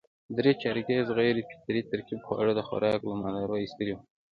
[0.37, 4.03] درې چارکیز غیر فطري ترکیب خواړه د خوراک له مداره اېستلي وو.